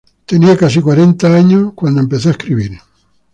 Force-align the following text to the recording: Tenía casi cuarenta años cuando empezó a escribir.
Tenía 0.25 0.57
casi 0.57 0.81
cuarenta 0.81 1.27
años 1.31 1.73
cuando 1.75 1.99
empezó 1.99 2.29
a 2.29 2.31
escribir. 2.31 2.71